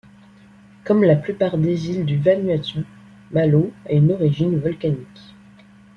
[0.83, 2.85] Comme la plupart des îles du Vanuatu,
[3.29, 5.35] Malo a une origine volcanique.